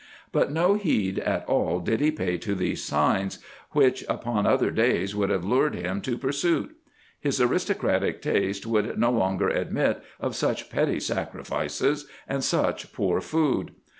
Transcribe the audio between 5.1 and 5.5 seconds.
would have